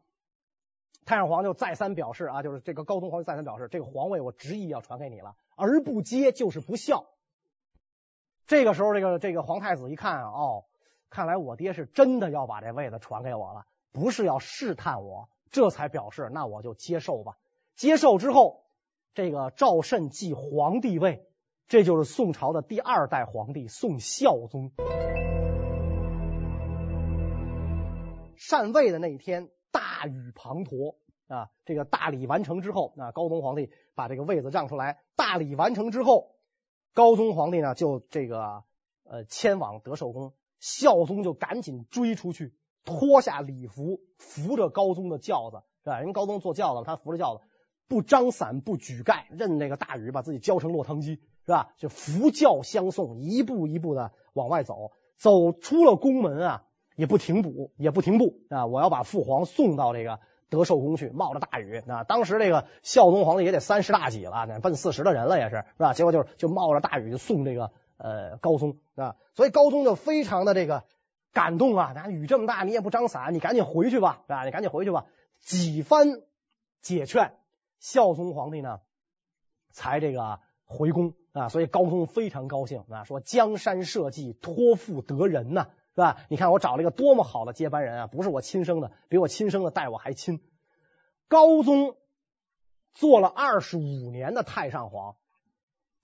[1.06, 7.06] 太上皇就再三表示啊，就是这个高宗皇帝再三表示，这个皇位我执意要传给你了，而不接就是不孝。
[8.48, 10.64] 这个时候，这个这个皇太子一看，哦，
[11.10, 15.28] 看来我爹是真的要把这位子传给我了，不是要试探我。
[15.50, 17.34] 这才表示，那我就接受吧。
[17.76, 18.64] 接受之后，
[19.12, 21.26] 这个赵慎继皇帝位，
[21.66, 24.72] 这就是宋朝的第二代皇帝宋孝宗。
[28.38, 31.50] 禅位的那一天，大雨滂沱啊。
[31.66, 35.00] 这个大礼完成之后，那高宗皇帝把这个位子让出来。
[35.16, 36.30] 大礼完成之后，
[36.98, 38.64] 高宗皇帝呢就这个
[39.04, 42.52] 呃迁往德寿宫，孝宗就赶紧追出去。
[42.84, 46.00] 脱下礼服，扶着高宗的轿子，是吧？
[46.00, 47.44] 人高宗坐轿子，他扶着轿子，
[47.86, 51.72] 不张伞，不举盖，任那个大雨把自己浇成落汤鸡，是吧？
[51.76, 56.64] 就扶轿相送，一步一步的往外走，走出了宫门啊，
[56.96, 58.66] 也不停步，也不停步啊！
[58.66, 62.04] 我要把父皇送到这个德寿宫去，冒着大雨那！
[62.04, 65.94] 当时这个孝宗皇帝也得三十大几了，那奔四十的人了，也是是吧？
[65.94, 70.84] 结果就是就冒着大雨就送这个呃高宗啊，所以高宗就非常的这个。
[71.30, 71.92] 感动啊！
[71.94, 74.44] 那雨这么大，你也不张伞，你赶紧回去吧，是吧？
[74.44, 75.04] 你赶紧回去吧。
[75.40, 76.22] 几番
[76.80, 77.34] 解劝，
[77.78, 78.80] 孝宗皇帝呢
[79.70, 81.48] 才这个回宫啊。
[81.50, 86.24] 所以高宗非常高兴啊，说江山社稷托付得人呐，是吧？
[86.28, 90.40] 你看我找了一个多么好的接班人啊，不是我亲生的，比我亲生的待我还亲。
[91.26, 91.96] 高宗
[92.94, 95.16] 做了二十五年的太上皇，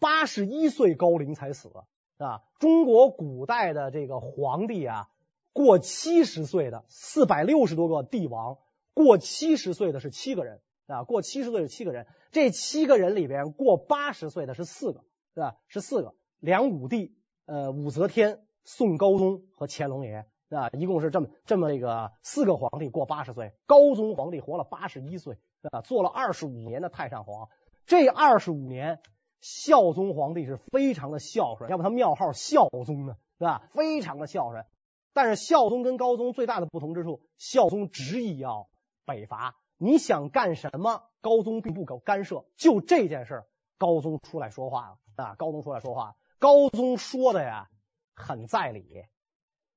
[0.00, 1.70] 八十一岁高龄才死
[2.18, 2.42] 啊。
[2.59, 5.09] 中国古代的这个皇帝啊。
[5.52, 8.59] 过七十岁的四百六十多个帝王，
[8.92, 15.57] 过七十岁的是七个人啊，过七十岁是七个人，这七个人里边过八十岁的是四个，是吧？
[15.68, 25.38] 是四个，梁武帝、呃武则天、宋高宗和乾隆爷啊，一共是这么这么一个四个皇帝过八十岁，高宗皇帝活了八十一岁
[25.70, 27.48] 啊，做了二十五年的太上皇，
[27.87, 29.00] 这二十五年
[29.40, 33.69] 孝宗皇帝是非常的孝顺，要不他庙号孝宗呢，是吧？
[33.75, 34.65] 非常的孝顺。
[35.12, 38.69] 但是孝宗跟高宗最大的不同之处，孝宗执意要
[39.04, 42.44] 北伐，你想干什么，高宗并不搞干涉。
[42.56, 43.44] 就这件事，
[43.79, 45.35] 高宗出来说话了啊！
[45.37, 47.69] 高宗出来说话，高宗说的呀
[48.15, 49.04] 很在理。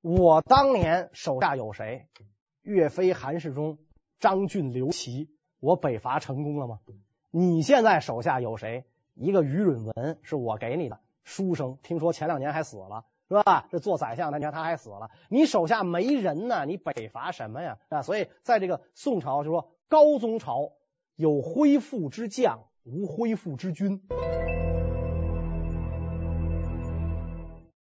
[0.02, 2.08] 我当年手下有谁？
[2.62, 3.78] 岳飞、韩世忠、
[4.20, 5.30] 张俊、刘琦，
[5.60, 6.80] 我北伐成功了吗？
[7.32, 8.86] 你现在手下有谁？
[9.14, 13.06] 一个于允文是我给你的书生，听说前两年还死了。
[13.30, 13.68] 是吧？
[13.70, 17.78] 这做宰相，那你看他还死了，你手下没人呢，你北伐什么呀？
[17.90, 20.72] 啊，所以在这个宋朝就说高宗朝
[21.18, 24.02] 有恢复之将，无恢复之君。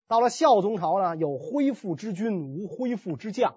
[0.07, 3.55] 到了孝宗朝呢，有恢复之君，无恢复之将。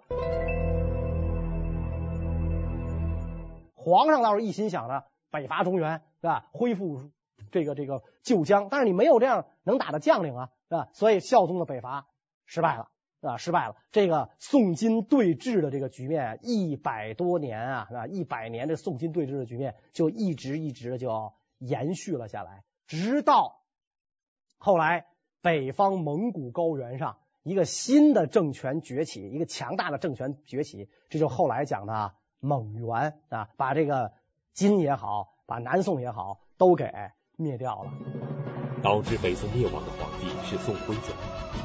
[3.75, 6.49] 皇上倒是一心想着北伐中原，是吧？
[6.53, 7.11] 恢复
[7.51, 10.89] 这个这个旧疆，但是你没有这样能打的将领啊，是吧？
[10.93, 12.07] 所以孝宗的北伐
[12.45, 12.89] 失败了，
[13.21, 13.75] 啊，失败了。
[13.91, 18.07] 这个宋金对峙的这个局面，一百多年啊，是吧？
[18.07, 23.61] 一百年这宋金对峙的局面就一直一直的就延续了下来，直到
[24.57, 25.05] 后来
[25.47, 32.11] 北方蒙古高原上一个新的政权崛起，一个强大的政权崛起，这就后来讲的。
[32.41, 34.11] 蒙元啊，把这个
[34.51, 36.91] 金也好，把南宋也好，都给
[37.37, 37.93] 灭掉了。
[38.83, 41.15] 导致北宋灭亡的皇帝是宋徽宗，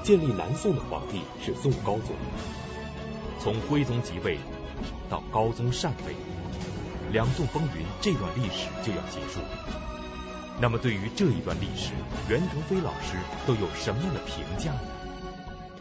[0.05, 2.15] 建立南宋的皇帝是宋高宗。
[3.41, 4.39] 从徽宗即位
[5.11, 6.15] 到高宗禅位，
[7.11, 9.41] 两宋风云这段历史就要结束。
[10.61, 11.93] 那么对于这一段历史，
[12.29, 14.81] 袁腾飞老师都有什么样的评价呢？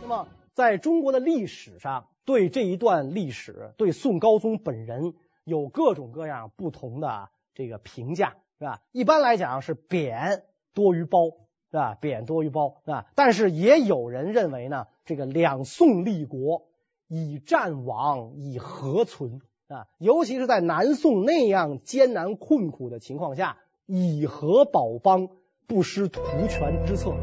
[0.01, 2.07] 那么在中国的历史上。
[2.23, 8.83] 对这一段历史，对宋高宗本人有各种各样不同的这个评价，是吧？
[8.91, 10.43] 一般来讲是贬
[10.75, 11.31] 多于褒，
[11.71, 11.95] 是吧？
[11.99, 13.07] 贬多于褒，是吧？
[13.15, 16.67] 但是也有人认为呢，这个两宋立国，
[17.07, 23.57] 以战亡，以和存，啊，尤其是在南宋那样艰难困苦的情况下，
[23.93, 25.27] 以和保邦，
[25.67, 27.13] 不失图权之策。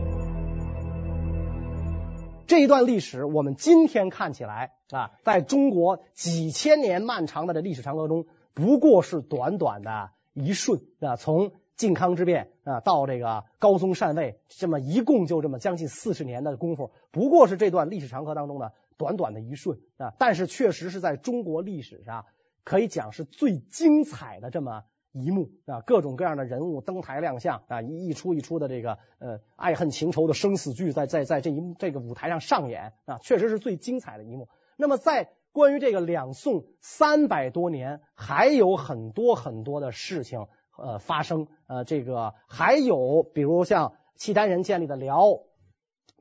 [2.47, 11.17] 这一段历史，我们今天看起来啊，在中国几千年漫长的这历史长河中，不过是短短的一瞬啊。
[11.17, 20.13] 从靖康之变啊到这个高宗禅位，这么一共就这么将近四十年的功夫，不过是这段历史长河当中的短短的一瞬啊。
[20.19, 22.27] 但是确实是在中国历史上
[22.63, 24.83] 可以讲是最精彩的这么。
[25.13, 34.49] 一幕啊，各种各样的人物登台亮相啊，一一出一出的这个呃爱恨情仇的生死剧在在在这一幕这个舞台上上演啊，确实是最精彩的一幕。
[34.77, 40.47] 那么在关于这个两宋三百多年，还有很多很多的事情
[40.77, 45.41] 呃发生呃，这个还有比如像契丹人建立的辽，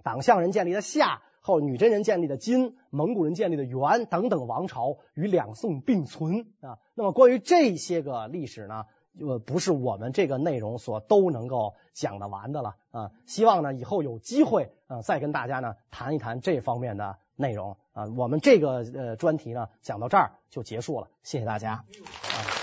[0.01, 6.77] 党项人建立的夏，后女真人建立的金，蒙古人建立的元等等王朝与两宋并存啊。
[6.93, 8.83] 那么关于这些个历史呢，
[9.17, 13.11] 呃，不是我们这个内容所都能够讲得完的了啊。
[13.25, 18.07] 希望呢以后有机会啊再跟大家呢谈一谈这方面的内容啊。
[18.17, 22.56] 我们这个呃专题呢讲到这儿就结束了，谢谢大家啊。